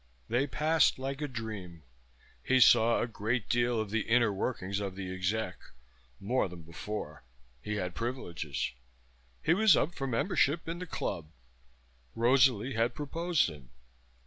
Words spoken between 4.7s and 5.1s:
of